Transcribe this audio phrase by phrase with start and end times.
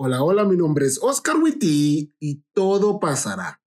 [0.00, 3.60] Hola, hola, mi nombre es Oscar Witty y todo pasará.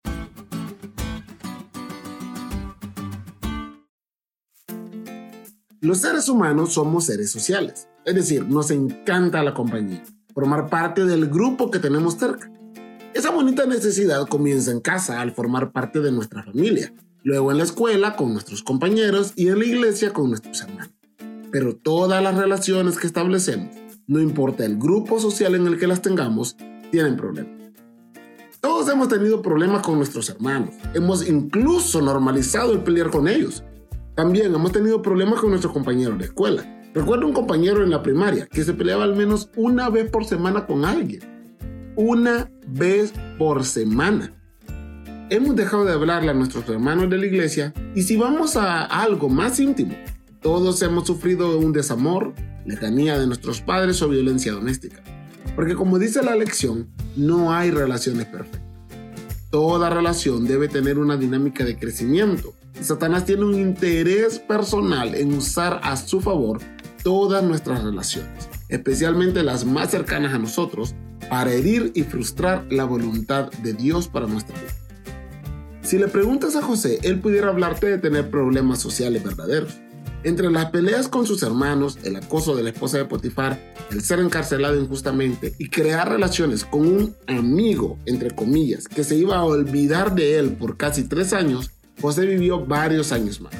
[5.82, 11.28] Los seres humanos somos seres sociales, es decir, nos encanta la compañía, formar parte del
[11.28, 12.50] grupo que tenemos cerca.
[13.14, 16.94] Esa bonita necesidad comienza en casa al formar parte de nuestra familia,
[17.24, 20.94] luego en la escuela con nuestros compañeros y en la iglesia con nuestros hermanos.
[21.52, 23.81] Pero todas las relaciones que establecemos,
[24.12, 26.58] no importa el grupo social en el que las tengamos,
[26.92, 27.52] tienen problemas.
[28.60, 33.64] Todos hemos tenido problemas con nuestros hermanos, hemos incluso normalizado el pelear con ellos
[34.16, 36.64] también hemos tenido problemas con nuestros compañeros de escuela.
[36.94, 40.66] Recuerdo un compañero en la primaria que se peleaba al menos una vez por semana
[40.66, 41.22] con alguien.
[41.96, 44.34] Una vez por semana.
[45.30, 49.30] Hemos dejado de hablarle a nuestros hermanos de la iglesia y si vamos a algo
[49.30, 49.96] más íntimo,
[50.42, 52.34] todos hemos sufrido un desamor,
[52.66, 55.02] lejanía de nuestros padres o violencia doméstica.
[55.56, 58.62] Porque como dice la lección, no hay relaciones perfectas.
[59.50, 65.80] Toda relación debe tener una dinámica de crecimiento Satanás tiene un interés personal en usar
[65.84, 66.60] a su favor
[67.04, 70.96] todas nuestras relaciones, especialmente las más cercanas a nosotros,
[71.30, 74.74] para herir y frustrar la voluntad de Dios para nuestra vida.
[75.82, 79.80] Si le preguntas a José, él pudiera hablarte de tener problemas sociales verdaderos.
[80.24, 84.20] Entre las peleas con sus hermanos, el acoso de la esposa de Potifar, el ser
[84.20, 90.14] encarcelado injustamente y crear relaciones con un amigo, entre comillas, que se iba a olvidar
[90.14, 93.54] de él por casi tres años, José vivió varios años más.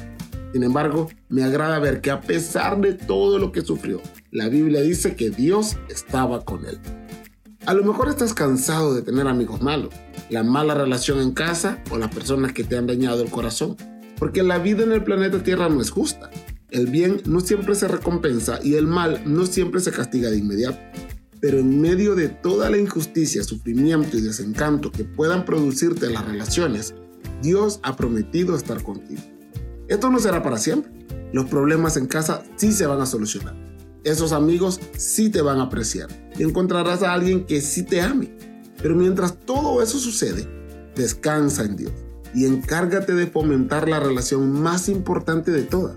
[0.52, 4.82] Sin embargo, me agrada ver que a pesar de todo lo que sufrió, la Biblia
[4.82, 6.78] dice que Dios estaba con él.
[7.66, 9.94] A lo mejor estás cansado de tener amigos malos,
[10.30, 13.76] la mala relación en casa o las personas que te han dañado el corazón,
[14.18, 16.30] porque la vida en el planeta Tierra no es justa.
[16.72, 20.78] El bien no siempre se recompensa y el mal no siempre se castiga de inmediato.
[21.38, 26.94] Pero en medio de toda la injusticia, sufrimiento y desencanto que puedan producirte las relaciones,
[27.42, 29.20] Dios ha prometido estar contigo.
[29.86, 30.90] Esto no será para siempre.
[31.34, 33.54] Los problemas en casa sí se van a solucionar.
[34.02, 36.08] Esos amigos sí te van a apreciar
[36.38, 38.34] y encontrarás a alguien que sí te ame.
[38.80, 40.48] Pero mientras todo eso sucede,
[40.96, 41.92] descansa en Dios
[42.34, 45.96] y encárgate de fomentar la relación más importante de todas,